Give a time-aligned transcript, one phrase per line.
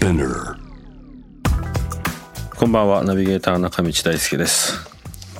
[0.00, 0.06] こ
[2.66, 3.04] んばんは。
[3.04, 4.72] ナビゲーター中道大輔です。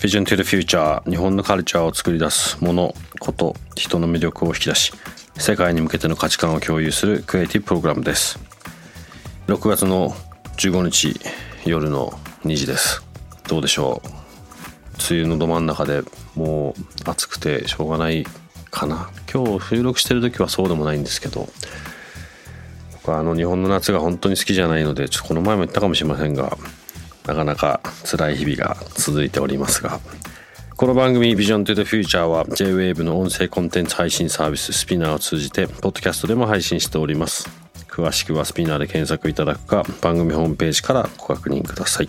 [0.01, 4.93] Vision to the Future 日本のカルチャーを作り出すものこと人の魅力を引き出し
[5.39, 8.39] 世界に向けての価値観を共有するクリエイティブプログラムです。
[9.47, 10.11] 6月の
[10.59, 11.19] 15日
[11.65, 12.11] 夜の
[12.45, 13.03] 2時です。
[13.49, 14.09] どうでしょう？
[15.11, 16.03] 梅雨のど真ん中で
[16.35, 16.75] も
[17.07, 18.27] う暑くてしょうがない
[18.71, 19.11] かな。
[19.33, 21.49] 今日収録してる時はそうでもないんですけど
[23.05, 26.57] はあの日本の夏が本当に好きじゃないのでちょっとこの前も言ったかもしれませんが
[27.27, 30.01] なかなか辛い日々が続いておりますが。
[30.77, 37.51] この番組 Vision to the Future は JWAVE の音声コンテンツ配信サービススピナーを通じてポッドキャストでも配信しております。
[37.87, 42.09] 詳しくはスピナーで検索いただくか番組ホームページからご確認ください。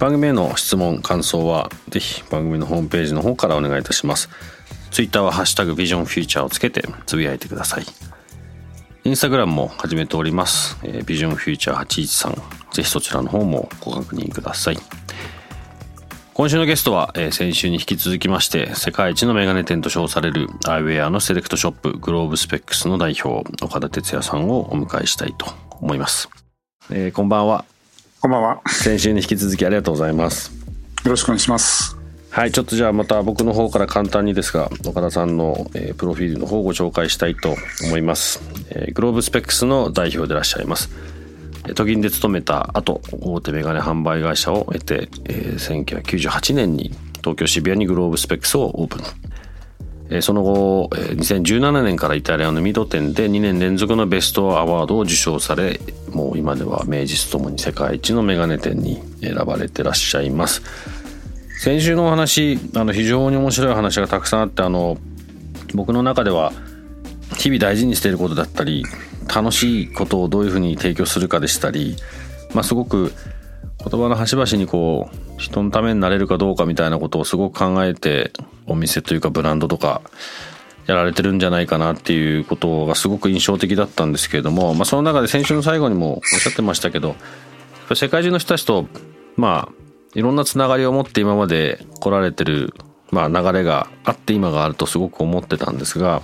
[0.00, 4.28] 番組への質問感想はぜひ番組のホームページの方からお願いいたします。
[4.90, 8.15] ツイッターはハッシュタグビジョンフューチャーをつけてつぶやいてください。
[9.06, 10.76] インスタグラムも始めております。
[10.82, 12.34] えー、ビジョンフューチャー813。
[12.72, 14.78] ぜひそちらの方もご確認ください。
[16.34, 26.28] 今週のゲストは、えー、先週に引き続きまして、世界一のメガネ店と称されるアイウェアのセレクトショップ、グローブスペックスの代表、岡田哲也さんをお迎えしたいと思います。
[26.90, 27.64] えー、こんばんは。
[28.20, 28.60] こんばんは。
[28.66, 30.50] 先週に引き続きありがとうございます。
[31.04, 31.95] よろしくお願いします。
[32.36, 37.56] はいちょっとじゃあまた僕の方から簡単にですが岡田さんの、えー、プロフィールの方をご紹介したいと
[37.86, 40.90] 思います、えー、グローブスペックスの代表でいらっしゃいます。
[41.74, 49.00] 都銀で勤めた後大手メガネ販売会社を得て、えー、1998年に東京渋谷にグローブスペックスをオープン。
[50.10, 55.80] えその後2017年からイタリアのミド店で2年連続のベストアワードを受賞され
[56.12, 60.62] もう今では名実ともに世界一のメガネ店に選ばれてらっしゃいます。
[61.58, 64.98] 先週のお話あの非常に面白い話がたくさんあってあの
[65.74, 66.52] 僕の中では
[67.38, 68.84] 日々大事にしていることだったり
[69.34, 71.96] 楽しいことをどういうふうに提供するかでしたり、
[72.54, 73.12] まあ、すごく
[73.78, 78.32] 言葉の端々にこう人のためになれるかどうかみたいなことをすごく考えて
[78.66, 80.02] お店というかブランドとか
[80.86, 87.16] やられてるんじゃないかなっていうことがすごく印象的だったんですけれども、まあ、その中で先週の最後にもおっしゃってましたけど
[87.94, 88.86] 世界中の人たちと
[89.36, 89.85] まあ
[90.16, 92.72] いろんなつながりを持って今まで来られてる、
[93.10, 96.22] まあ、流れがあって今があるとすごく思ってたんですが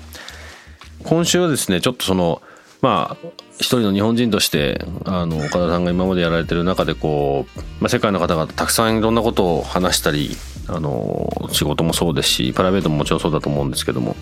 [1.05, 2.41] 今週はですねちょっとその
[2.81, 10.31] まあ一人の日本人としてあの岡田さんが今までやられてる中でこう、まあ、世界の方々たくさんいろんなことを話したり
[10.69, 14.17] あの仕事もそうですしプライベートももちろんそうだと思うんですけども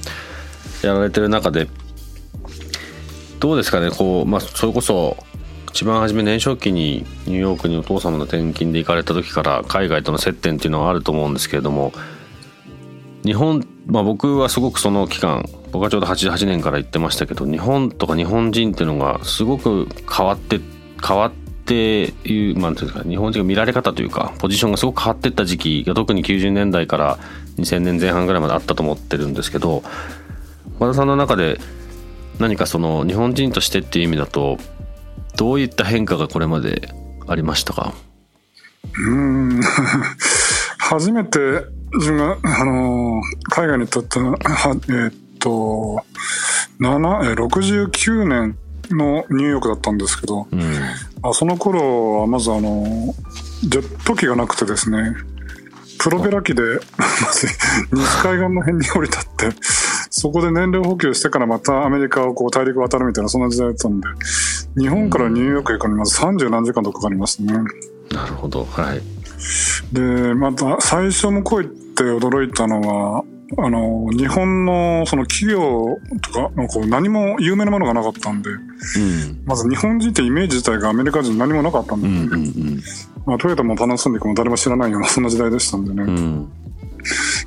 [0.83, 1.69] やられてる中で
[3.39, 5.17] どうですかねこう、まあ、それこそ
[5.73, 11.93] 一番初め年少期にニューヨークにお父様の転勤で行かれた時から海外との接点っていうのはあると思うんですけれども
[13.25, 20.61] 日本、まあ、僕はすごくその期間僕はちょうど88年から行ってましたけど日本とか日本人っていうのがすごく変わって
[21.07, 27.19] 変わっていうなんていうんですか日本人が見られ方というかポジションがすごく変わってった時期が特に90年代から
[27.59, 29.83] 2000年前半ぐらいまであったと思ってるんですけど
[30.79, 31.61] 和田さんの中で
[32.39, 34.59] 何かその日本人としてっていう意味だと
[35.37, 36.93] どういった変化がこれまで
[37.27, 37.95] ありましたか？
[38.99, 39.61] うん。
[40.79, 41.65] 初めて
[41.95, 43.21] 自分が、あの
[43.51, 46.05] 海外にとってのはえー、っと
[46.81, 48.57] 69年
[48.91, 50.63] のニューヨークだったんですけど、うん、
[51.23, 53.15] あその頃はまずあの
[53.63, 55.15] ジェット機がなくてですね
[55.99, 56.63] プロペラ機で
[56.97, 57.47] まず
[57.93, 59.57] 西海岸の辺に降り立って
[60.11, 64.09] そこで燃料補給してからまたアメリカをこう大陸渡るみたいなそんな時代だったんで
[64.79, 67.53] 日本からニューヨーク行くのにまず30何時間とかかりますね。
[68.11, 68.65] なるほど。
[68.65, 69.03] はい。
[69.93, 73.25] で、また最初向こう行って驚いたのは、
[73.59, 82.83] あの、日本のその企業とか、こう何も有名なものがなかったんで、うん、まず日本人ってイメージ自体がアメリカ人何もなかったんで、ね、うんうんうん
[83.27, 86.05] まあ、トヨタもパナソニックも誰も知らないようなそんな時代でしたんでね。
[86.05, 86.51] うん、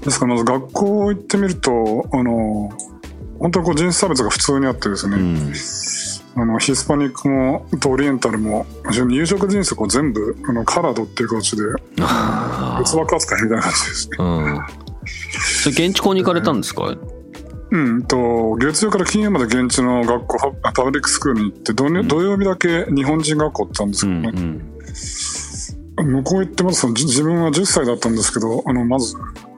[0.04, 2.70] ですからまず学校行ってみると、あの、
[3.40, 5.54] 本当にこう人種差別が普通にあってですね、うん
[6.36, 8.66] あのヒスパニックもとオリエンタルも
[9.10, 11.64] 有色人種を全部あのカラードっていう形で
[12.80, 14.18] 別枠扱いみたいな感じですね。
[14.20, 14.60] うん、
[15.70, 16.96] 現地校に行かれたんですか、
[17.72, 24.32] うんと、月曜から金曜まで現地の学校、パブリックスクールに行って、土,、土曜日だけ日本人学校って言ったんですけどね。
[25.96, 29.16] うんうん、向こう行ってまず自分は10歳だったんですけど、あの、まず、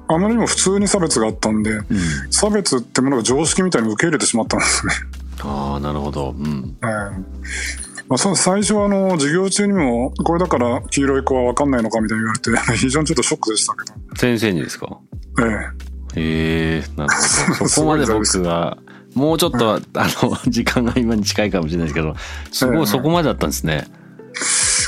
[0.07, 1.86] あまりにも普通に差別があったんで、うん、
[2.30, 4.94] 差別ってものが常識みたいに受け入れてしまったんですね。
[5.45, 6.31] ああ、なるほど。
[6.31, 6.77] うん。
[6.81, 7.24] えー
[8.07, 13.94] まあ、最初はあの授業中にもこれだから黄色い子は分かんないのかみたいに言われて 非常にちょっとショックでしたけど。
[14.15, 15.00] 先生にですか？
[15.42, 15.44] え
[16.15, 16.19] え。
[16.19, 17.13] へえなる
[17.56, 17.68] ほど。
[17.69, 18.77] そ こまで僕が
[19.15, 19.80] もうちょっと、あ
[20.21, 22.15] の 時間が今に近いかもしれないですけど
[22.51, 23.88] すごいそこまでだったんですね、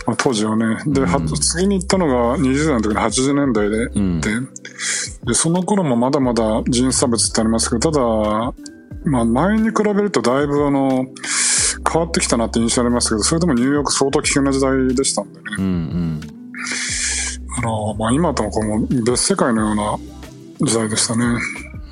[0.05, 0.65] まあ、当時はね。
[0.85, 8.53] で、うん、次に行ったのが20代の時の80年代でうん、でその頃もまだまだ人種差別ってありますけどただ、
[9.05, 11.05] まあ、前に比べるとだいぶあの
[11.91, 16.21] 変わってきたなって印象ありますけどそれでもニューヨーク相当危険な時代でしたんでね、うんうん、
[17.57, 19.97] あのまあ、今ともこの別世界のような
[20.67, 21.23] 時代でしたね。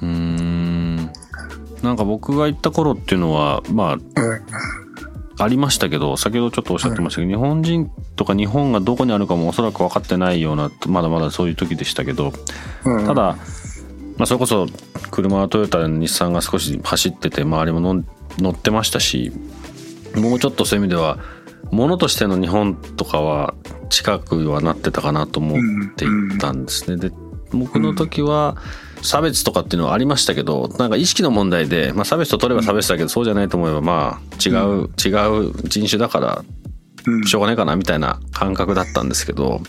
[0.02, 0.96] うん。
[1.82, 4.42] なんか僕が行った頃っていうのはまあ、ええ、
[5.38, 12.34] ありましたけど先ほどちょっとおっしゃってましたけど、え、日本人とか日本がどこにあるかもおそらく分かってないようなまだまだそういう時でしたけど、
[12.84, 13.38] ただ
[14.18, 14.68] まあ、それこそ
[15.12, 18.04] 車はトヨタ日産が少し走ってて周りも
[18.38, 19.32] 乗ってましたし
[20.16, 21.20] もうちょっとそういう意味では
[21.72, 23.56] ものとしての日本とかは
[23.90, 26.98] 近くはなってたかなと思っていたんですね。
[26.98, 27.14] で
[27.52, 28.58] 僕の時は
[29.02, 36.44] 差別とかっていうのはありましたけどなんか意識の問題で、まあ、差別と取れば差別だけどそうじゃないと思えばまあ違う、違う人種だから
[37.26, 39.62] しょうがないかなみたいな感覚だったんですけど、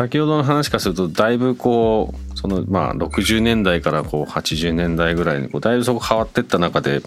[0.00, 7.02] 先ほどの話からするとだいぶこうそのまあ60年代からこう80年代ぐらいにこうだいぶそこ変わってった中で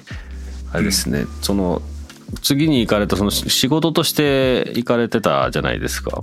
[0.71, 1.81] あれですね、うん、その
[2.43, 6.21] 次に行かれたその仕事として行かれてたじゃないですか。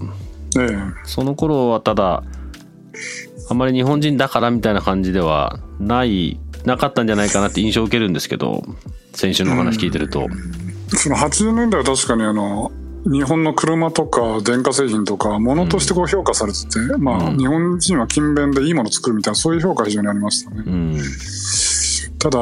[0.61, 0.77] ええ、
[1.07, 2.23] その頃はただ
[3.51, 8.63] あんまり日本人だからみたいな感じではないなかったんじゃないかなって印象を受けるんですけど
[9.13, 10.29] 先週のお話聞いてると。
[10.91, 12.71] その80年代は確かにあの
[13.05, 20.63] 日本の車とか電化製品とかものとしてこう評価されてて、うん、まあ日本人は勤勉でいいもの作るみたいなそういう評価非常にありましたね。
[20.67, 21.01] うん。
[22.19, 22.39] ただ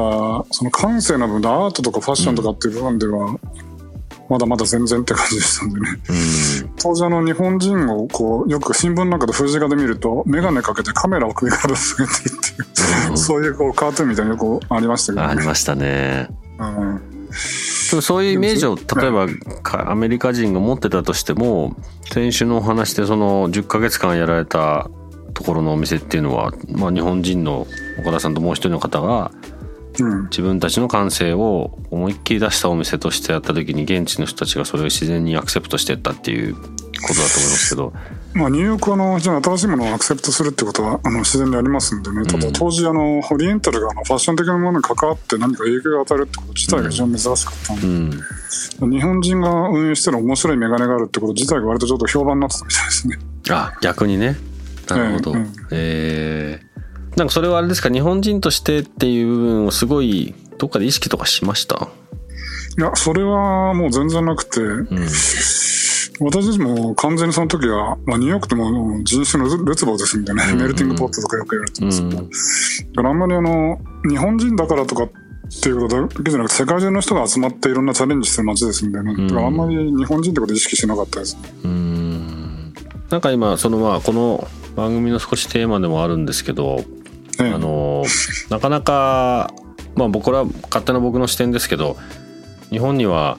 [0.50, 3.38] その感性の部分でアートとかファッションとかっていう部分では、
[4.28, 16.28] まだまだ全然って感じでしたんでね、うん、当時あの日本人をこうよく新聞なんかで封じ画で見ると眼鏡かけてカメラを首から据えていって、うん、そういうこうカートゥーンみたいなよくありましたけど、ね、ありましたね、
[16.58, 17.00] うん、
[18.02, 19.26] そういうイメージを例えば
[19.90, 21.76] アメリカ人が持ってたとしても
[22.12, 24.90] 先週のお話でその10ヶ月間やられた
[25.34, 27.66] ところのお店っていうのは、まあ、日本人の
[27.98, 29.30] 岡田さんともう一人の方が
[30.30, 37.92] 自分たちの感性を思いっきり出したお店としてやった時に現地の人たちがそれを自然にアクセプトしていったっていうことだと思いますけど。
[38.34, 47.86] まあ、ニューヨークはあの新しいものをアクセプトするってことはあの自然にありますんでね、ただ当時あのオリエンタルがあのファッション的なものに関わって何か影響が与えるってこと自体が非常に珍しかったんで、
[48.80, 53.18] うん、日本人が運営してる面白いメガネがあるってこと自体が割とちょっと評判になってたみたいですね。
[53.50, 54.36] あ逆にね。
[54.88, 55.32] なるほど。
[55.32, 56.68] えー、うんえー
[57.16, 61.88] なんかそれはあれですか日本人としてっていう部分をすごいどっかで意識とかしました？
[62.78, 65.08] いやそれはもう全然なくて、うん、
[66.20, 70.52] 私たちも完全にその時は、まあ、ニューヨークっても人種のるつぼですみたいな、うん。
[70.52, 72.36] うん、メルティングポットとかよく言われてますけど、うん、だ
[72.96, 73.78] からあんまりあの
[74.08, 75.10] 日本人だからとかっ
[75.62, 81.36] ていうことだけじゃなくて世界中の人が集まっていろんなチャレンジしてる街ですみたいな、だからあんまり日本人ってこと意識しなかったです。
[81.36, 81.42] ね。
[81.64, 82.74] うん。
[83.10, 84.46] なんか今そのまあこの
[84.76, 86.84] 番組の少しテーマでもあるんですけど
[87.38, 88.04] あの
[88.50, 89.52] なかなか
[89.96, 91.96] まあ僕ら勝手な僕の視点ですけど
[92.68, 93.38] 日本には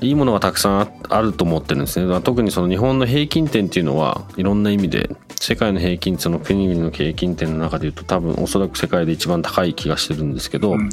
[0.00, 2.20] いいものがたくさんあると思ってるんですね。
[2.22, 10.90] 特にその日本の平均点っていうのはいろんな意味で世界の平均その国々の平均点の中でいうと多分おそらく世界で一番高い気がしてるんですけど、うん、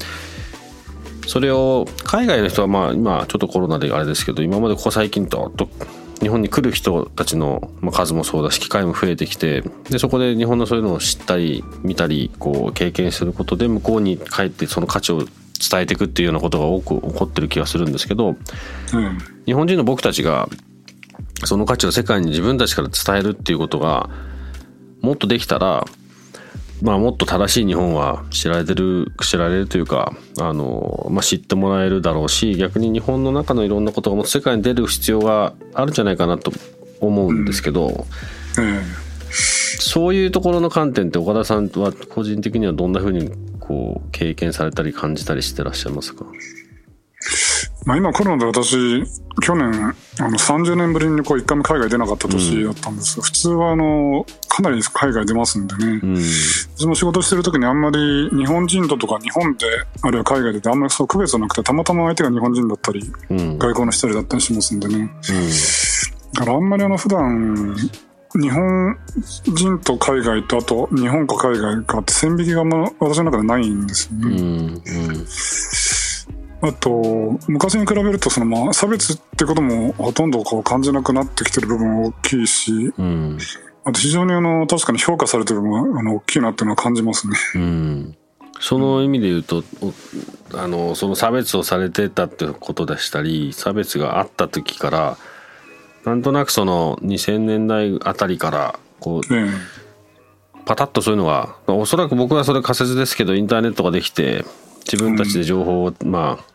[1.28, 5.52] それを海外の人はまあ今ちょっとコロナであれですけど今までここ最近と
[6.22, 15.26] 日本に来る人たちの数もそうだし機会も増えてきてでそこで日本のそういうのを知ったり見たりこう経験することで向こうに帰ってその価値を
[15.60, 18.38] 伝えていくっていうようなことが多く起こってる気がするんですけど、うん、
[19.46, 20.48] 日本人の僕たちが
[21.46, 24.10] その価値を世界に自分たちから伝えるっていうことが
[25.02, 25.86] もっとできたら
[26.82, 36.52] まあ、もっと正しい日本は知られてる知られるというかあの、まあ、知ってもらえるだろうし逆に日本の中のいろんなことがもっと世界に出る必要があるんじゃないかなと
[37.00, 38.06] 思うんですけど、
[38.58, 38.68] うん。
[38.68, 38.84] うん、
[39.32, 43.32] そういうところの観点って岡田さんは個人的にはどんなふうに
[43.68, 46.26] こう経験されたり感じたりしてらっしゃいますか？
[47.86, 49.04] まあ、今コロナで私
[49.42, 56.18] 去年あの30年ぶりにこう一回も海外出なかった年だったんですが、うん、普通はあのかなり海外出ますんでね、うん、
[56.76, 59.66] 私も仕事してる時にあんまり日本人ととか日本で
[60.02, 65.10] あるいは海外であんまりそう区別なくてたまたま相手が日本人だったり、うん、外国の人だったりしますんでね、
[66.34, 67.76] だからあんまりあの普段
[68.40, 68.98] 日本
[69.46, 72.64] 人と海外とあと日本か海外かって線引きが
[73.00, 74.36] 私の中でないんですよね。
[74.38, 74.84] うん
[76.60, 83.38] あと昔に比べるとそのまあ差別ってこともほとんどこう感じなくなってきてる部分大きいし、うん、
[83.84, 87.38] あと非常にあの確かに評価されてる部分あの大きいなっていうのは感じますね。
[87.56, 88.18] うん
[88.60, 89.64] その意味で言うと
[90.56, 95.18] あのその差別をされてたってことでしたり差別があった時から
[96.08, 99.52] なんとなくその2000年代あたりからこう、ね、
[100.66, 104.46] パタッとそういうのがおそらく僕はそれ仮説ですけどインターネットができて
[104.90, 106.46] 自分たちで情報を、まあ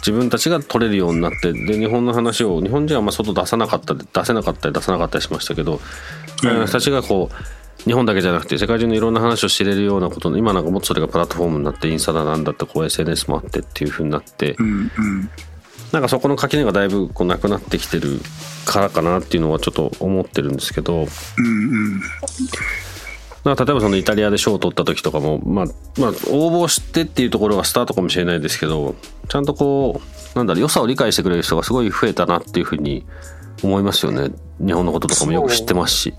[0.00, 15.30] 自分たちが取れるようになってで日本の話を日本人はまあ外出さなかった出せなかったり出さなかったりしましたけど、うん、人たちがこう日本だけじゃなくて世界中のいろんな話を知れるようなこと今なんかもっとそれがプラットフォームになってインスタだなんだってこう SNS もあってっていうふうになって、うんうん、
[15.92, 18.20] なんかそこの垣根がだいぶこうなくなってきてる
[18.64, 22.02] からかなっていうのはちょっと思ってるんですけど、うんうん
[23.42, 25.64] 例えばそのイタリアで賞を取った時とかも、まあ、
[25.98, 28.94] まあ、応募してっていうところがスタートかもしれないですけど、
[29.28, 30.02] ちゃんとこ
[30.34, 33.06] う、なんだろう、良さを理解してくれる人がすごい増えたなっていうふうに
[33.62, 34.28] 思いますよね。
[34.64, 36.14] 日本のこととかもよく知ってますし。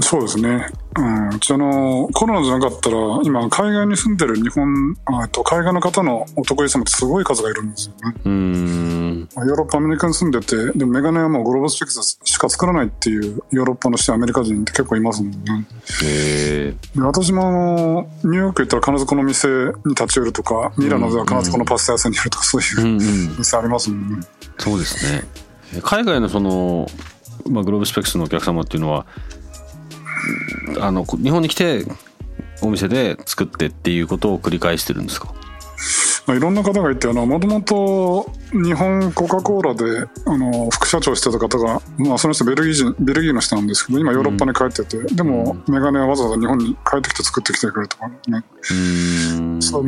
[0.00, 0.66] そうですね。
[0.96, 1.28] うん。
[1.30, 8.16] うちあの、コロナじゃなかったら、今、海外に住んでる日本、あと海外の方のお得意様ってすごい数がいるんですよね。
[8.24, 9.28] うん。
[9.36, 15.66] ヨーロッパ、アメリカに住んでて、でもメガネはもうグローバルスペクスしか作らないっていうヨーロッパの人アメリカ人って結構いますもんね。
[16.02, 24.06] へ私もあの、ニューヨーク行ったら必ずこの店に立ち寄るとか、ミラノでは必ずこのパスタ屋さんにいるとか、そういう店ありますもんね。
[24.08, 24.24] うんうん、
[24.58, 25.24] そうですね。
[25.82, 26.88] 海外のその、
[27.48, 29.06] まあ、グローブスペックスのお客様っていうのは
[30.80, 31.84] あの日本に来て
[32.62, 35.32] お店で作ってっていうことを繰り返してるんですか？
[36.26, 48.44] まあ、いろんな方がいてもともと日本コカ・コーラであの副社長してた方が、まあ、その人ベルギー人ベルギーの人なんですけど今ヨーロッパに帰ってて、うん、でもメガネはわざわざ日本に帰ってきて作ってきてくれるとかね。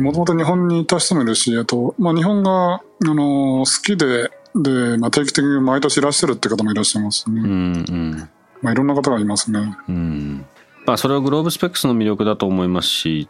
[0.01, 7.41] もともと日本にいた人もいるしあと、まあ、日本があの好きでで、まあ、定期的に毎年いらっしゃるって方もいらっしゃいますね。
[7.41, 7.49] うんう
[7.91, 8.29] ん
[8.61, 9.77] まあ、いろんな方がいますね。
[9.87, 10.45] うん。
[10.85, 13.29] まあ、それはグローブスペックスの魅力だと思いますし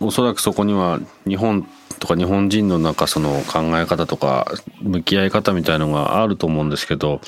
[0.00, 1.68] おそらくそこには日本
[2.00, 7.20] とか日本人の中その考え方とか向き合い方みたいのがあると思うんですけど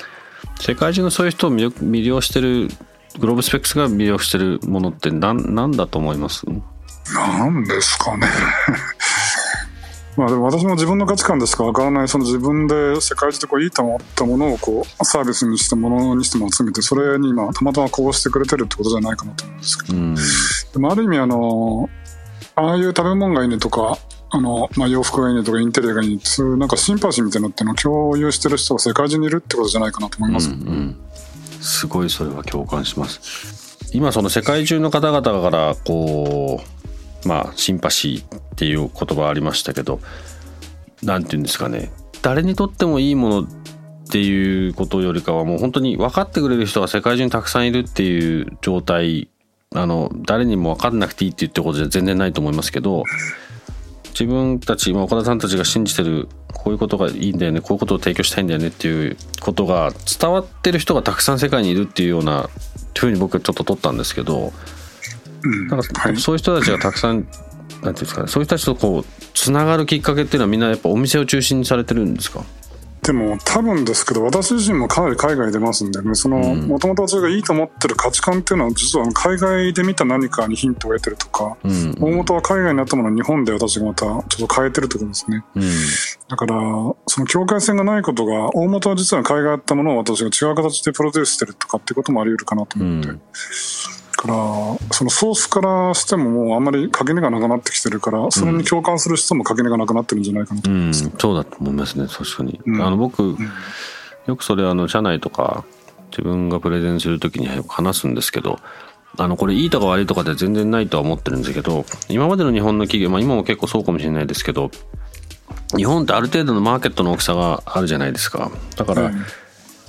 [0.59, 2.67] 世界中のそういう人を魅力魅了してる
[3.19, 6.45] グローブスペックスが魅了してるものって何何だと思います？
[7.13, 8.27] 何ですかね
[10.17, 20.21] まあでも私も自分の価値観でしかわからないその自分で世界中でこういいと思ったものをこうサービスにしてものにしても集めてそれに今たまたまこうしてくれてるってことじゃないかなと思うんですけど、うん、で
[20.79, 21.87] もある意味あの
[22.55, 23.99] ああいう食べ物がいいねとか
[24.31, 30.97] あの、まあ、洋服がいいねとかインテリアがいいねっういうなんかシンパシーみたいなっていうのを共有してる人が世界中にいるってことじゃないかなと思います、うんうん、
[31.61, 33.67] すごいそれは共感します。
[33.93, 36.76] 今その世界中の方々からこう
[37.27, 39.99] まあシンパシーっていう言葉ありましたけど
[41.03, 41.91] 何て言うんですかね。
[42.21, 43.47] 誰にとってもいいものっ
[44.09, 49.29] ていうことよりかはもう本当に分かってくれる人が世界中にたくさんいるっていう状態。
[49.75, 53.03] あの誰にも分かんなくていいって言ってることじゃ全然ないと思いますけど
[54.11, 57.59] 自分たち、ま、岡田さんたちが信じてるこういうことがいいんだよね。
[57.59, 62.49] こういうことを提供したいんだよねっていうことが伝わってる人がたくさん世界にいるっていうような
[62.97, 64.53] ふうに僕はちょっと取ったんですけど
[65.69, 65.83] なんか
[66.17, 67.27] そういう人たちがたくさんなんてい
[67.81, 72.43] うんですかねそういう人たちとこうつながるきっかけっていうのはみんなやっぱお店を中心にされてるんですか？
[73.03, 85.63] でも多分ですけど私自身もかなり海外出ますんでねそのもともと私がいいと思ってる価値観っていうのは実は海外で見た何かにヒントを得てるとか、うん、大元は海外にあったものを日本で私がまたちょっと変えてるってことですね、うん、
[86.27, 86.53] だから
[87.05, 93.09] その境界線がないことが大元は実は海外あったものを私が違う形でプロデュースしてるとかっていうこともあり得るかなと思って。
[93.09, 93.21] うん
[94.17, 94.35] から
[94.91, 103.37] そのソースからしてももうあんまり垣根がなくなってきてるからそれに共感する人も垣根がなくなってるんじゃないかなと思います、うん、そうだと思いますね確かに、うん、あの僕、うん、
[104.25, 105.63] よくそれあの社内とか
[106.09, 108.59] 自分がプレゼンする時によく話すんですけど
[109.19, 114.71] あのこれいいとか悪いとかで全然ないとは思ってるんですけど今までの日本の企業、まあ、今も結構そうかもしれないですけど
[115.75, 118.51] 日本ってある程度のマーケットの大きさがあるじゃないですか。
[118.77, 119.11] だから、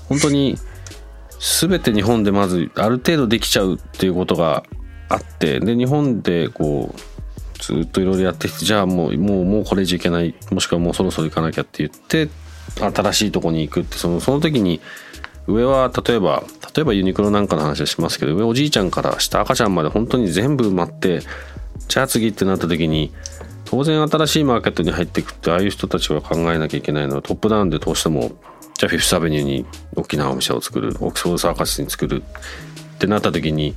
[0.09, 0.59] 本当に
[1.39, 4.65] 全て日本でまずある程度できちゃうっていうことが
[5.09, 12.29] あってで日本でこうずっといろいろやってきてじゃあもうもうもうこれ以上いけないもしくはもうそろそろ行かなきゃって言って
[12.81, 14.81] 新しいとこに行くってそのその時に
[15.47, 21.21] 上は例えば例えばユニクロなんかの話をしますけど上おじいちゃんから下赤ちゃんまで本当に全部埋まって
[21.89, 23.13] じゃあ次ってなった時に
[23.65, 28.33] 当然新しいマーケットに入っていくってああいう人たちが考えなきゃいけないのはトップダウンでどうしても
[28.79, 29.67] じゃあフィフスアベニューに
[29.97, 32.23] 大きなお店を作るオックスフォードサーカスに作る
[32.95, 33.75] ってなった時に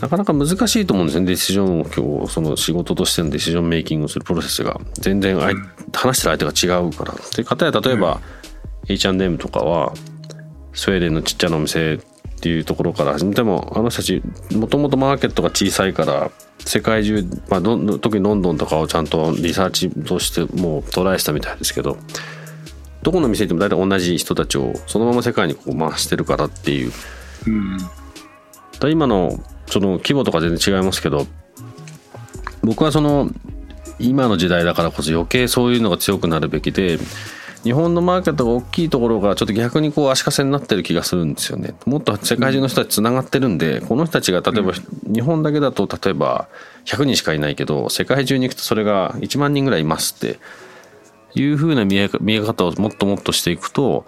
[0.00, 1.26] なかなか難しいと思うんですね。
[1.26, 4.78] ディシジョンを今日その仕事としてのディシジョンメイキングをするプロセスが。
[4.94, 7.14] 全然、話してる相手が違うから。
[7.34, 8.20] でかたや例えば、
[8.86, 9.92] うん、H&M とかは
[10.74, 11.98] スウェーデンのちっちゃなお店っ
[12.38, 14.22] ていうところから始めてもあの人たち
[14.54, 17.60] もともとマーケットが小さいから世界中、まあ、
[17.98, 21.96] 特にロンドンとかをちゃんとリサーチとしてもうトライしたみたいですけど
[23.06, 26.92] どこの店行っても大体同じ人たちをそのまま世界にこう回してるからっていう、
[27.46, 27.78] うん、
[28.80, 31.24] だ今のその規模とか全然違いますけど
[32.64, 33.30] 僕はその
[34.00, 36.98] 今の時代だからこそ余計そういうのが強くなるべきで
[37.62, 41.74] 日本のマーケットが大きいところがちょっと逆にこう足かせになってる気がするんですよね。
[41.84, 44.72] もっと世界中の人たちつながってるんで、この人たちが例えば、
[45.12, 46.46] 日本だけだと例えば
[46.84, 50.38] 100人しかいないけど世界中に行くとそれが1万人ぐらいいますって
[51.36, 54.06] いう風な見え見え方をもっともっとしていくと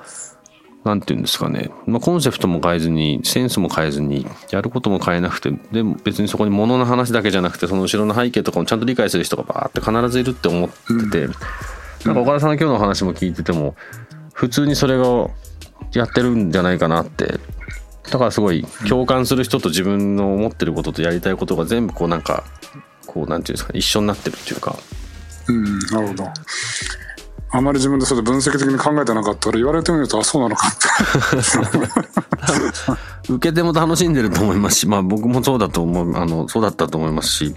[0.85, 11.25] 何て言うんですかね、まあ、コンセプトも変えずにセンスも変えずにやることも変えなくてでも別にそこに物の話だけじゃなくてその後ろの背景とかもちゃんと理解する人がバーって必ずいるって思ってて。
[11.25, 11.33] うん。
[12.05, 13.75] なんか岡田さんの今日の話も聞いてても
[14.33, 15.05] 普通にそれが
[15.93, 17.41] やってるんじゃないかなって。
[18.11, 22.45] だからすごい共感する人と自分の思ってることとやりたいことが全部こうなんか
[23.07, 24.77] こうなんていうんですか一緒になってるっていうか。
[25.49, 26.25] うんなるほど
[27.51, 30.89] あまり自分でそれ分析的に考えてなかったら言われてみるとあそうなのかって。
[33.33, 37.55] 受けても楽しんでると思いますしまあ僕もそうだと思うあのそうだったと思いますし、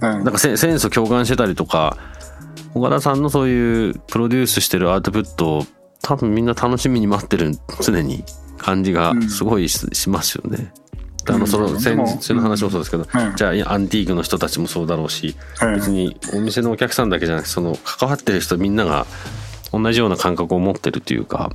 [0.00, 1.98] うん、なんかセンスを共感してたりとか
[2.74, 5.66] 岡田さんのそういうプロデュースしてるアウトプットを
[6.02, 8.24] 多分みんな楽しみに待ってる常に
[8.58, 10.72] 感じがすごいし,、ますよね。
[11.28, 15.36] あのその先日の話もそうですけど、じゃあアンティークの人たちもそうだろうし、
[15.74, 19.06] 別にお店のお客さんだけじゃなくてその関わってる人みんなが
[19.72, 21.52] 同じような感覚を持ってるというか。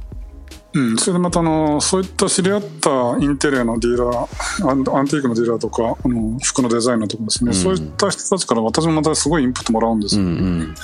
[0.74, 10.76] うん、それでまたあのそういった知り合ったインテリアのディーラーアンアンティークのディーラーとかあの服のデザイナーとかですね、うん、そういった人たちから私もまたすごいインプットもらうんですよ、うん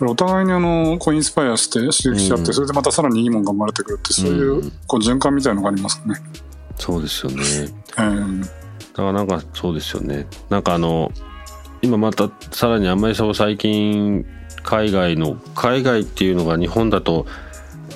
[0.00, 6.14] うん、お互いにあのこうインスパイアして刺激し合って、それでまたさらにいいものが生まれてくるってそういうこう循環みたいなのがありますね。
[6.76, 7.42] そうですよね、
[7.96, 10.26] えー、だからなんかそうですよね。
[10.50, 11.12] なんかあの
[11.82, 14.24] 今またさらにあんまりそう最近
[14.62, 17.26] 海外の海外っていうのが日本だと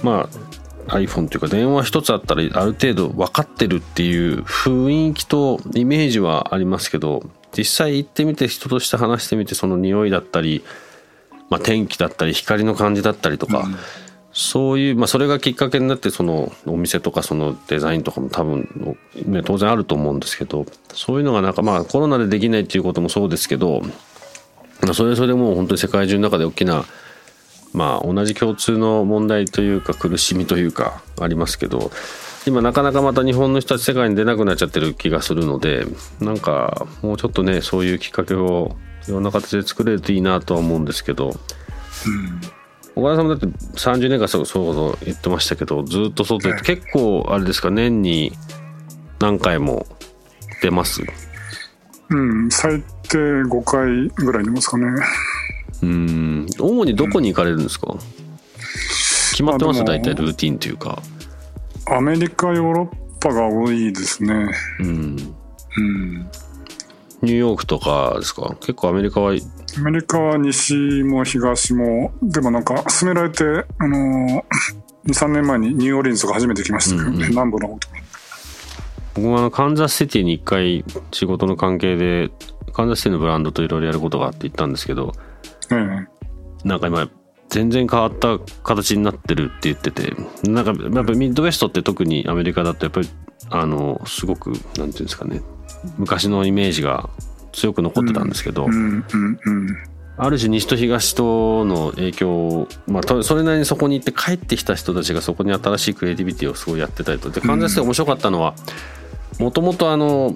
[0.03, 0.29] ま
[0.89, 7.23] あ iPhone というか電話一つあったらある程度分かってるっていう雰囲気とイメージはありますけど
[7.57, 10.65] 実際行ってみて人として話してみてその匂いだったり、
[11.51, 13.77] まあ、天気だったり光の感じだったりとか、うん、
[14.41, 18.97] そういう、まあ、それがきっかけになってそのお店とかそのデザインとかも多分、
[19.27, 23.83] ね、当然あると思うんですけどそういうのがなんかまあコロナでできないっていうこともそうですけど
[24.95, 26.85] それそれでもう本当に世界中の中で大きな
[27.73, 31.91] まあ同じ共通の問題というか苦しみというかありますけど
[32.47, 35.85] 今なかなかまた日本の人たち世界に出なくなっちゃってる気がするので
[36.21, 38.77] なんかもうちょっとねそういうきっかけを
[39.09, 41.35] いろんな形で作れるといいなとは思うんですけど、うん、
[42.99, 48.33] 岡田さんもだって30年間そうそう言ってましたけどずっと外で結構あれですか年に
[49.21, 49.87] 何回も
[50.63, 51.03] 出ます？
[52.11, 54.87] うん最低5回ぐらい出ますかね。
[55.83, 56.47] うん。
[56.59, 59.85] 主にどこに行かれるんですか、うん、決まってます？
[59.85, 61.01] 大体ルーティンというか。
[61.87, 64.51] アメリカヨーロッパが多いですね。
[64.81, 65.35] うん、
[65.77, 66.31] うん、
[67.23, 68.55] ニューヨークとかですか？
[68.61, 73.45] 結構アメリカはアメリカは西も東もでもなんか勧められて
[73.79, 74.45] あの
[75.07, 76.97] 23 年前にニューオーリンズとか初めて来ました。
[76.97, 77.89] けどね、うんうん、南部の方と。
[77.89, 77.95] か
[79.15, 82.31] 僕もあのカンザスシティに一回仕事の関係で
[82.73, 85.13] カンザスシティのブランドといろいろやることがあって行ったんですけど
[85.71, 86.09] うん、
[86.65, 87.09] なんか今
[87.49, 93.09] 全然変わった形になってるって言っててなんかやっぱミッドウェストって特にアメリカだとやっぱり
[93.51, 95.41] あのすごくなんていうんですかね
[95.97, 97.11] 昔のイメージが
[97.53, 98.67] 強く残ってたんですけど、
[100.17, 108.55] ある種西と東との影響まあ、それなりにそこに行って帰ってきた人たちがそこに新しいクリエイティビティをすごいやってたりとで完全性面白かったのは
[109.39, 110.35] もともとあの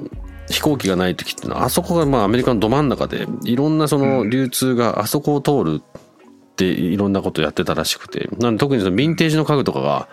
[0.48, 10.08] 飛行機がない時ってのはあそこがまあアメリカのど真ん中でいろんなその流通があそこを通るっていろんなことやってたらしくてなんで特にそのヴィンテージの家具とかが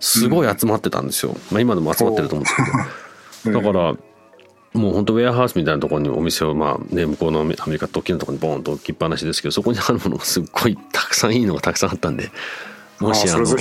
[0.00, 2.56] すごい集まってたんですよ、まあ、今でも集まってると思うんです
[3.42, 3.54] けど。
[3.62, 3.94] だから
[4.74, 12.30] もう本当ウェアハウスみたいなところにお店をまあね向こうのアメリカと大きなところにボーンと置きっぱなしですけどそこにあるものがすっごいたくさんいいのがたくさんあったんで
[13.00, 13.54] もしあのあね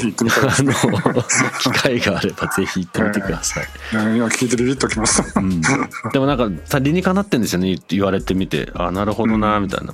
[0.64, 1.24] の
[1.60, 3.66] 機会があればぜひ行ってみてください。
[3.92, 5.40] 今聞いてビビッときました。
[5.40, 5.62] うん、
[6.12, 9.94] でもなんか理にかなってんですよね言われてみてあなるほどなみたいな。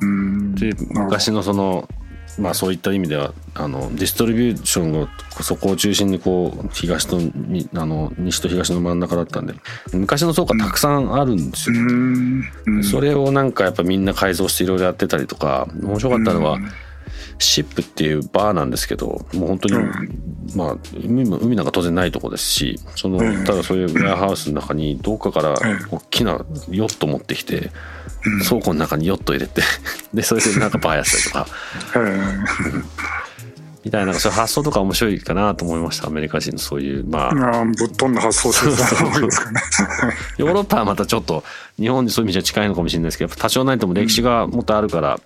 [0.00, 1.88] うんで昔のその
[2.38, 5.08] まあそういった意味ではあのディストリビューションを
[5.42, 9.54] そこを中心にこう東とにあの西と東の真ん中だったんで
[9.92, 11.76] 昔の倉庫はたくさんあるんですよ。
[12.84, 16.68] それをなんかやっぱみんな改造していろいろやってたりとか面白かったのは、うん。
[17.40, 20.08] シップっていうバーなんですけどもう本当に、うん。
[20.56, 23.44] まあ海も海なんか当然ないとこですしそのうん。
[23.44, 25.54] ただそういうウェアハウスの中にどっかからん。
[25.90, 27.70] 大きなヨット持ってきてうん
[28.46, 29.62] 倉庫の中にヨット入れて
[30.12, 31.46] でそれでなんかバーやったりとか。
[31.96, 32.18] え
[33.84, 37.64] みたいなそういう発想とか面白いかなと思いましたアメリカ人のそういうまあ。
[37.64, 38.76] ぶっ飛んだ発想で
[39.30, 39.60] すかね。
[40.36, 41.42] ヨーロッパはまたちょっと
[41.78, 45.20] 日本にそういう意味じゃ近いのかもしれないですけど多少ないとも歴史がもっとあるから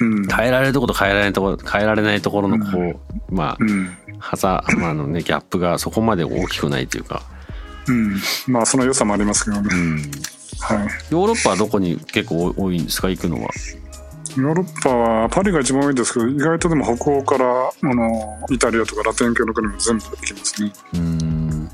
[0.00, 0.26] うん。
[0.26, 3.96] 変えられるところと変えられないところ変えられないところのこう、まあうん。
[4.18, 7.22] はざ、まああのね、ギャップがそこまで大きくないというか、
[7.88, 9.68] うん、まあその良さもありますけどね。
[9.72, 10.10] うん、
[10.62, 10.78] はい。
[11.10, 13.10] ヨーロッパはどこに結構多いんですか？
[13.10, 13.50] 行くのは。
[14.36, 20.72] ヨーロッパはパリが一番多いですけど意外とでも北欧からあのイタリアとかラテン系の国も全部行きますね。
[20.94, 21.70] うん。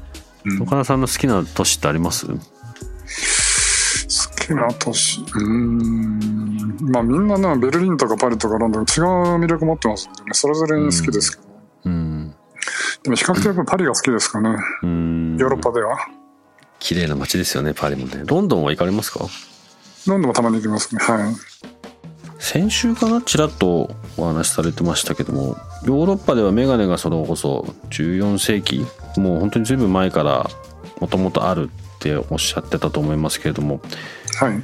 [0.62, 2.26] 岡田さんの好きな都市ってあります？
[4.48, 6.76] きな都市うーん。
[6.90, 8.86] まあみんなねベルリンとかパリとかロンドン違う
[9.38, 11.48] 魅力持ってますんでねそれぞれに好きですけど、
[11.84, 12.34] うん。
[13.02, 14.56] でも比較的パリが好きですかね。
[14.82, 15.36] うん。
[15.38, 15.98] ヨーロッパでは。
[16.78, 19.20] 綺麗な街ですよねパリもねロンドンは行かれますか？
[20.06, 21.02] ロンドンもたまに行きますね。
[21.02, 21.34] はい。
[22.38, 23.20] 先週かな？
[23.20, 28.86] ちらっとお話しされてましたけどもヨーロッパではメガネがそれこそ14世紀
[29.16, 30.48] もう本当にずいぶん前から
[31.00, 33.80] もともとあるっておっしゃってたと思いますけれども
[34.38, 34.62] はい。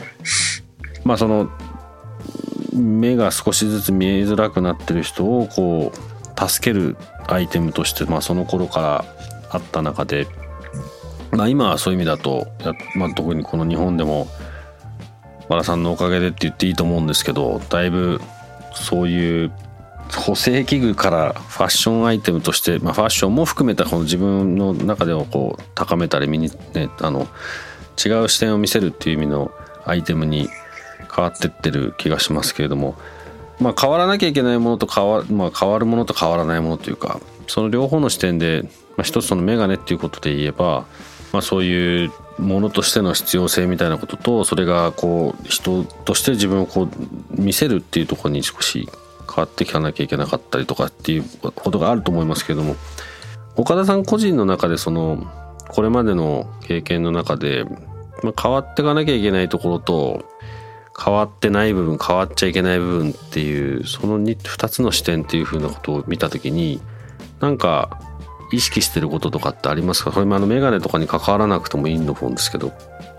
[1.05, 1.51] まあその
[2.73, 6.97] 目が少しずつ見えづらくなってる人をこう助ける
[7.29, 9.05] アイテムとして、まあ、その頃から
[9.51, 10.27] あった中で、
[11.37, 12.47] まあ、今はそういう意味だと、
[12.97, 14.29] まあ、特にこの日本でも
[15.49, 18.21] 和田さんのおかげでって言っていいと思うんですけどだいぶ
[18.73, 19.53] そういう
[20.13, 27.27] 補正器具からファッションアイテムとして、まあ、ファッションも含めたこの自分の中でをこう高めたり身に、ね、あの
[28.05, 29.51] 違う視点を見せるっていう意味の
[29.85, 30.49] アイテムに
[31.15, 32.97] 変わってってる気がしますけれども、
[33.61, 38.69] まあ、変わらなきゃいけないものと変わ,、まあ、変わるものと変わらないものというかその両方の視点で、ま
[39.01, 40.87] あ、一つそのメガネっていうことで言えば、
[41.35, 46.89] まあ、そういうものとしての必要性みたいなこととそれがこう人として自分をこう
[47.31, 48.89] 見せるっていうところに少し
[49.29, 52.77] 変わっていかなきゃいけなかったりとかっていうことがあると思いますけれども
[53.57, 55.27] 岡田さん個人の中でその
[55.71, 57.65] これまでの経験の中で、
[58.23, 60.25] まあ、変わっていかなきゃいけないところと
[60.97, 66.81] 変わってない部分変わっちゃいけない部分っていうその 2, 2つの視点っていうふうなことを見た時に
[67.41, 68.14] なんか
[68.53, 70.13] 意識してることとかってありますか？
[70.13, 72.73] これもあの眼鏡とかに関わらなくてもいいと思うんですけど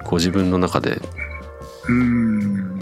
[0.05, 0.91] ご自分の中で。
[0.91, 2.79] うーん。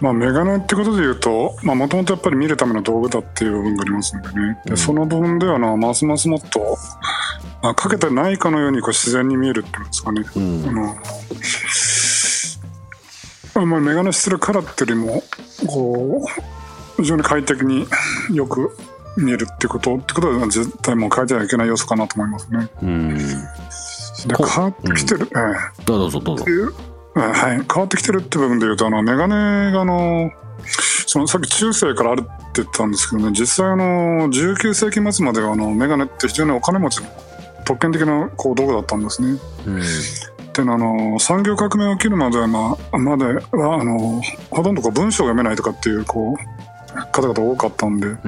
[0.00, 4.34] まあメガネってことで言うともともとやっぱり見るための道具だっていう部分がありますんでね。
[4.64, 4.76] で、うん。
[4.76, 6.78] その部分ではなますますもっと、
[7.62, 10.64] まあ、かけてないかのようにこう自然に見えるっていうんですかね、うん。
[10.68, 10.94] あの
[13.66, 15.24] まあ、メガネしてるからっていうよりも
[15.66, 16.24] こ
[16.98, 17.88] う非常に快適に
[18.32, 18.76] よく
[19.18, 19.96] 見えるってこと？
[19.96, 22.68] ってことは絶対もう変えてはいけない要素かなと思いますね。
[22.82, 23.18] うん。
[24.36, 25.38] こで変わってきてる、え
[25.80, 25.84] え。
[25.84, 26.42] どうぞどうぞ。
[26.42, 26.72] っていう
[27.14, 30.30] はい、変わってきてるって部分でいうとあのメガネがあの
[31.06, 32.30] そのさっき中世からあるって
[32.62, 37.08] 言ってたんですけどね実際あの19世紀末まではあのメガネって非常にお金持ちの
[37.64, 39.38] 特権的なこう道具だったんですね。
[39.66, 39.80] うん。
[39.80, 39.82] っ
[40.52, 46.57] ていうのはあの産業革命が起きるまでは、まあ、まではあのほとんどこう文章が読めないとかっていうこう
[47.20, 48.06] 方々多かったんで。
[48.06, 48.18] うん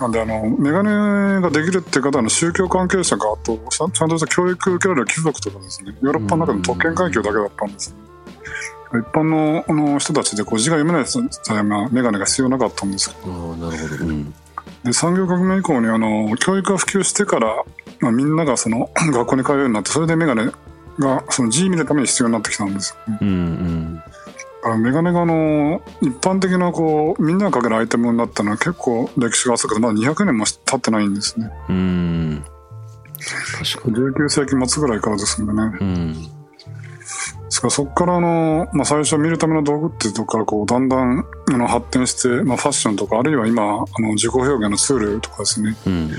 [0.00, 7.94] なんであのメガネができるっていう方はあの宗教関係者かあとちゃんちゃんとした教育を受けられる貴族とかですねヨーロッパの中でも特権階級だけだったんです、
[8.90, 13.32] 一般のあの人たちでこう字が読めない人たちはまあメガネが必要なかったんですけど。
[13.32, 14.06] ああなるほど。
[14.06, 14.34] うん。
[14.84, 17.64] で産業革命以降にあの教育が普及してから、
[18.00, 20.50] まあ、みんながその 学校に通うようになってそれでメガネ
[20.98, 23.12] がその字見るために必要になってきたんですよ。
[23.12, 23.96] ねうんうん。
[23.96, 24.02] だ
[24.66, 31.50] からメガネがあの一般的なこうみんながかけるアイテムになったのは結構歴史が浅くてまだ200年も経ってないんですね。
[31.68, 32.44] うん。
[33.58, 33.96] 確かに。
[33.96, 35.62] 19世紀末ぐらいからですんでね。
[35.80, 36.35] うん
[37.46, 46.10] ですからそこからあの、まあ、最初見るための道具っていうとこからこうだんだんあの発展して、まあ、ファッションとかあるいは今あの自己表現のツールとかですね、うん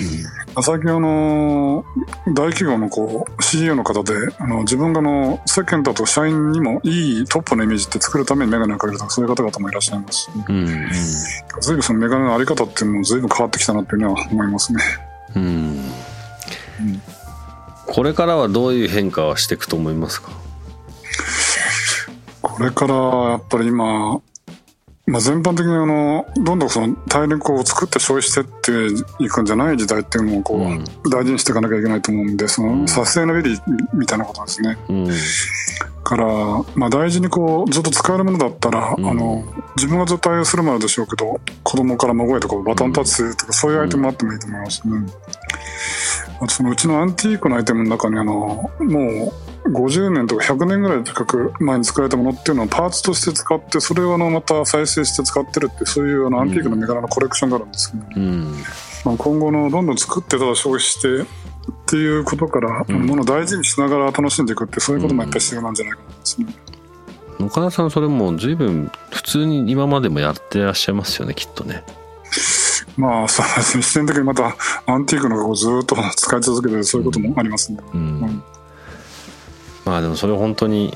[0.55, 1.85] うん、最近あの
[2.27, 10.17] 大企業のこう CEO の方であの自分がの世間だと社員にもいいトップのイメージって作るために眼鏡をかけるとかそういう方々もいらっしゃいます。
[10.17, 10.89] し、うんうん、
[11.61, 14.81] 随分その眼鏡のあり方っていうのも随分変わってきたなっていうのは思いますね。
[15.35, 17.01] うん、うん、
[17.85, 20.46] これからはどういう変化はしていくと思いますか？
[22.57, 24.19] これからやっぱり今、
[25.05, 34.75] まあ、全般的にあのどんどんその大陸を作って消費してっていくんじゃない時代っていうのをこう、うん、大事にしていかなきゃいけないと思うんでそのサステイナビリティみたいなことですね。
[34.89, 35.07] うん、
[36.03, 36.25] から、
[36.73, 39.43] まあ、大事にこうずっと使えるものだったら、うん、あの
[39.75, 44.81] 自分がずっと愛用するものでしょうけど子供から孫へとかバトンタッチとかそういうアイテムもあってもいいと思います。
[44.87, 44.97] ね。
[46.39, 58.53] あとそのうちのアンティークのアイテムの中にあのもう50年とか100年ぐらい近く前に作られたものっていうのをパーツとして使ってそれをあのまた再生して使ってるってそういうあのアンティークの銘柄のコレクションがあるんですけど、うん、
[59.05, 61.25] まあ、今後のどんどん作ってただ消費してっ
[61.85, 66.47] ていうことから、うん、ものを大事にしながら楽しんでいくってそういうこともやっぱり必要なんじゃないかなですね。
[67.39, 71.83] 岡田さんそれも随分普通に今までもやってらっしゃいますよねきっとね。
[72.97, 74.55] まあそうですね視点的にまた
[74.87, 77.79] アンティークのをずっと使い続けてるそういうこともありますね。
[77.93, 78.43] うん、うん
[79.87, 80.93] まあでもそれ本当に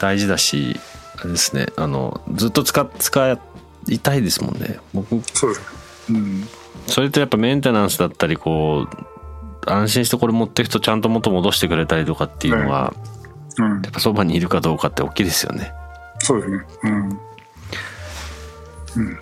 [0.00, 0.78] 大事だし
[1.18, 1.66] あれですね。
[1.76, 3.38] あのずっと使使
[3.88, 4.78] いたいですもんね。
[4.92, 5.66] 僕そうです
[6.10, 6.48] うん。
[6.86, 12.94] それとやっぱメンテナンスだったりこう安心してこれ持っていくとちゃんと元戻してくれたりとかっていうのは、
[13.58, 15.72] うん、やっぱそばにいるかどうかって大きいですよね。
[16.20, 16.64] そうですね。
[16.84, 17.10] うん、う
[19.10, 19.18] ん。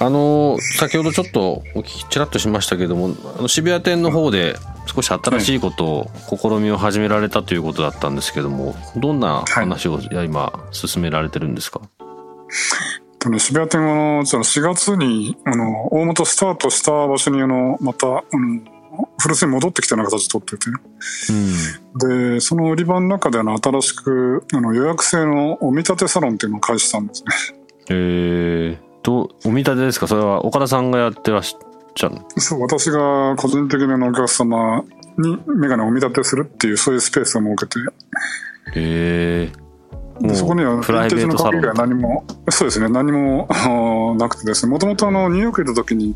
[0.00, 11.86] あの先ほどちょっとお聞きちらっとしましたけどもあの渋谷店の方で少し新しいことを試みを始められたということだったんですけどもどんな話を今進められてるんですか、は
[13.26, 18.64] いね、渋谷店は4月にあの大元スタートした場所にあのまた、うん、
[19.18, 20.70] 古巣に戻ってきたような形を取ってて、
[21.32, 27.30] うん、でその売り場の中であの新しくあの予約制のお見立てサロンっていうのを開始したんですね。
[27.88, 30.06] へえどお見立てですか？
[30.06, 34.82] それは岡田さんがやってらっしゃるそう私が個人的にお客様
[35.16, 37.80] に眼鏡をお見立てするっていうそういうスペースを設け
[38.74, 38.80] て。
[38.80, 39.64] へえ。
[40.32, 43.48] そこにはヴィンテージの鍵が何もそうですね何も
[44.16, 44.70] なくてですね。
[44.70, 46.14] もともとニューヨーク行った時に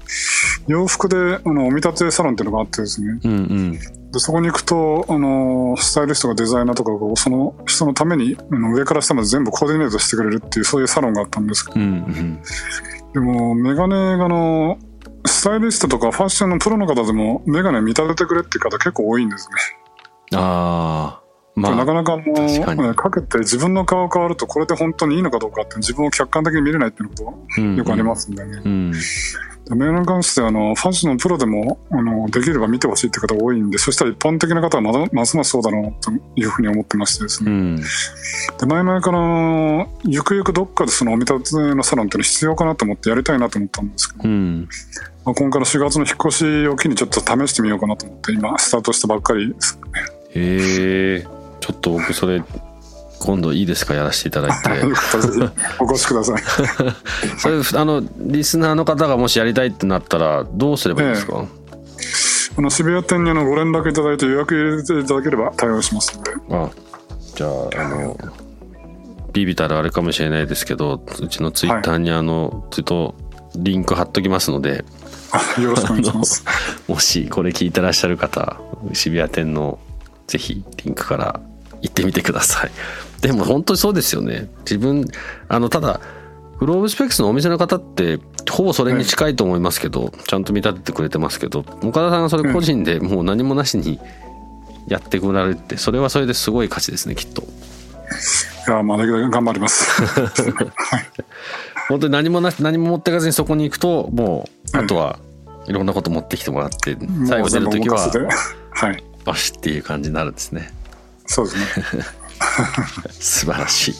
[0.68, 3.80] 洋服であのお見立てサロンっていうのがあってですね、うんうん、で
[4.18, 12.40] そこに行くとあのスタイリストがデザイナーとかがその人のためにあの上から下まで全部コーディネートしてくれるっていうそういうサロンがあったんですけど、うんうん、
[13.14, 14.78] でもメガネがの
[15.28, 19.56] スタイリストとかファッションのプロの方でもメガネ見立ててくれって方結構多いんですね。
[20.38, 21.28] ああ。
[21.54, 22.22] まあ、なかなかも
[22.90, 27.32] うかけて自分の顔変わるとこれで本当にいいのかどうかって自分を客観的に見れないっていうことは
[27.76, 28.62] よくありますんでね。
[28.64, 28.92] うんうん
[29.74, 37.84] メールに関してはあのファッションのプロでもあのできれば見てほしいって方多いんでそしたら一般的な方はまだますますそうだろうというふうに思ってましてですね、うん、で
[38.66, 44.68] 前々からゆくゆくどっかでそのお見立てのサロンっていうの必要かなと思ってやりたいなと思ったんですけど、うん、
[45.24, 49.82] まあ、今から4月の引っ越しを機にちょっと試してみようかなと思って今スタートしたばっかりですね。
[50.34, 51.26] へえ
[51.60, 52.42] ちょっと僕それ
[53.18, 54.84] 今度いいですかやらせていただいて。
[55.78, 56.42] お越しください。
[57.38, 61.58] それあのリスナーの方がもしやりたいってなったらどうすればいいですか、ええ。
[62.58, 66.32] あの渋谷店にあのご連絡いただいて予約入れていただければ対応しますので。
[66.50, 66.70] あ
[67.34, 68.16] じゃああの
[69.32, 73.14] ビビたらあれかもしれないですけどうちのツイッターにあの、はい、ちょっと
[73.56, 74.84] リンク貼っときますので。
[75.60, 76.44] よろしくお願いします。
[76.88, 78.58] もしこれ聞いてらっしゃる方
[78.94, 79.78] 渋谷店の
[80.26, 81.40] ぜひリンクから
[81.82, 82.70] 行ってみてください。
[83.20, 84.48] でも本当にそうですよね。
[84.60, 85.06] 自分、
[85.48, 86.00] あの、ただ、
[86.58, 88.18] グローブスペックスのお店の方って
[88.50, 94.00] ほぼそれに近いと思いますけど、ちゃんと見立ててくれてますけど岡田さんがそれ個人でもう何もなしに
[94.88, 97.42] やってくられてそれはそれですごい価値ですねきっと。
[97.42, 100.02] いやまあだけど頑張ります。
[101.88, 105.18] 本当に何もなし何も持ってかずにそこに行くともうあとは
[105.66, 108.10] いろんなこと持ってきてもらって、最後出る時は
[108.70, 110.72] はいバシっていう感じになるんですね。
[111.26, 112.04] そうですね
[113.10, 113.94] 素晴らしい。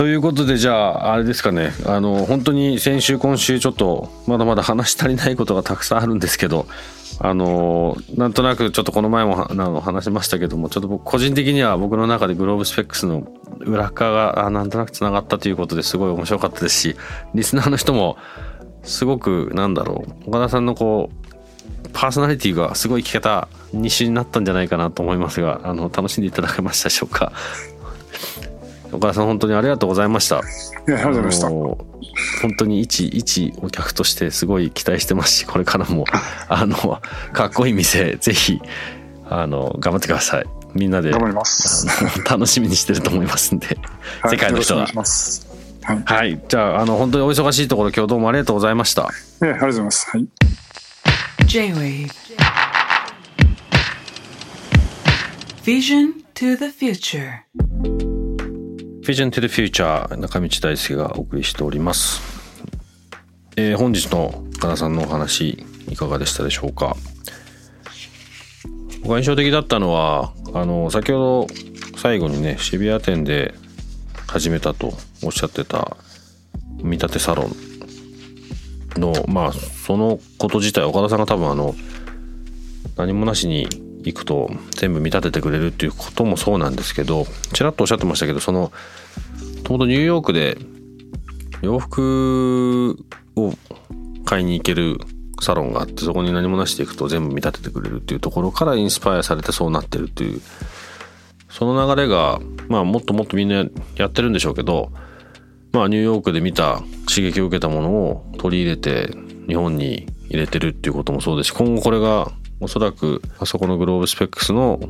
[0.00, 1.72] ということでじゃああれですかね。
[1.84, 6.66] あの本当に先週今週ちょっとまだまだ話し足りないことがたくさんあるんですけど
[7.18, 16.96] あのなんとなくちょっとこの前もあの話しましたけどもちょっと僕個人的には僕の中でグローブスペックスの裏側がなんとなくつながったということですごい面白かったですし
[17.34, 18.16] リスナーの人も
[18.82, 21.19] すごくなんだろう岡田さんのこう
[21.92, 27.32] パーソナリティがすごい聞けた2週になったんじゃないかなと思いますがあの楽しんでいただけましたでしょうか。
[28.92, 30.38] 岡田さん本当にありがとうございました。
[30.38, 30.42] あ
[30.88, 31.48] りがとうございました。
[31.48, 31.86] 本
[32.58, 36.04] 当に一一お客としてすごい期待してますしこれからも
[36.48, 37.00] あの
[37.32, 38.60] かっこいい店ぜひ
[39.28, 40.46] あの頑張ってください。
[40.74, 41.86] みんなで頑張ります。
[42.28, 43.78] 楽しみにしてると思いますんで、
[44.22, 44.82] はい世界の人が。
[44.82, 46.40] はい、はい。
[46.48, 49.06] じゃああの本当にお忙しいところ今日どうもありがとうございました。
[49.06, 49.10] あ
[49.42, 50.10] りがとうございます。
[50.10, 50.26] はい
[51.50, 52.12] J-Wave.
[55.64, 57.44] Vision to the future.
[59.02, 62.20] Vision to the Future 中道大輔がお送りしております、
[63.56, 66.94] えー本日の岡田さんのお話いかがでしたでしょうか？
[69.00, 73.54] 僕が印象的だったのはあの先ほど最後にね渋谷店で
[74.28, 74.92] 始めたと
[75.24, 75.96] おっしゃってた
[76.80, 77.69] 見立てサロン。
[78.96, 81.74] のまあそのこと自体岡田さんが多分あの
[82.96, 83.68] 何もなしに
[84.02, 88.72] 行くと全部見立ててくれるっていうこともそうなんですけどちらっとおっしゃってましたけどその
[89.66, 90.58] ちょうどニューヨークで
[91.62, 92.96] 洋服
[93.36, 93.52] を
[94.24, 94.98] 買いに行ける
[95.40, 100.40] サロンがあってそこに何もなしで行くと全部見立ててくれるっていうところからインスパイアされてそうなってるっていう
[101.48, 103.64] その流れがまあもっともっとみんな
[103.96, 104.92] やってるんでしょうけど
[105.72, 109.14] まあニューヨークで見た刺激を受けたものを取り入れて
[109.46, 112.30] 日本に入れてるっていうこともそうですし今後これが
[112.60, 114.80] おそらくあそこのグローブスペックスの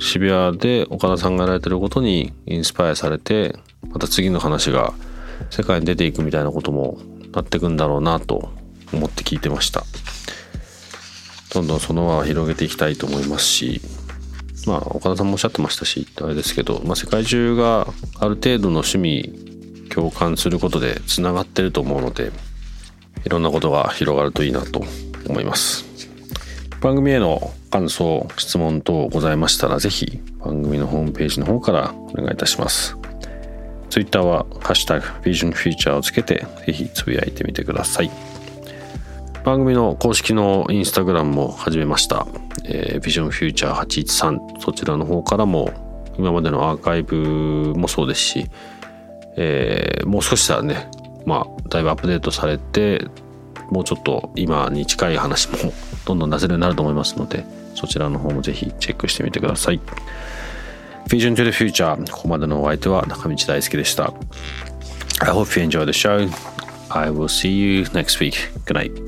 [0.00, 4.94] 渋谷で岡田さんがやられてることにインスパイアされてまた次の話が
[5.50, 6.98] 世界に出ていくみたいなことも
[7.32, 8.50] なってくんだろうなと
[8.92, 9.84] 思って聞いてました。
[11.52, 13.80] どんどんその輪を広げていきたいと思いますし
[14.66, 17.86] まあ岡田さんもおっしゃってましたしあれですけど、まあ、世界中が
[18.18, 19.47] ある程度の趣味
[19.88, 22.30] 共感することでつながってると思うので
[23.24, 24.84] いろんなことが広がるといいなと
[25.28, 25.84] 思います。
[26.80, 32.96] 番組への感想質問等ございましたらぜひ番組のホームページの方からお願いいたします。
[33.90, 38.10] ツイッターは「ハッシュタグ #VisionFuture」をつけてぜひつぶやいてみてください。
[39.44, 42.26] 番組の公式のインスタグラムも始めました、
[42.64, 45.72] えー、VisionFuture813 そちらの方からも
[46.18, 48.46] 今までのアーカイブもそうですし、
[49.40, 50.90] えーもう少ししたらね
[51.26, 53.06] まあだいぶアップデートされて
[53.70, 55.56] もうちょっと今に近い話も
[56.06, 59.80] どんどん出せるようになると思いますのでそちらの方もぜひチェックしてみてください。
[61.08, 64.12] Vision to the Future ここまでのお相手は中道大輔でした。
[65.20, 66.28] I hope you enjoy the show.
[66.90, 68.34] I will see you next week.
[68.66, 69.07] Good night.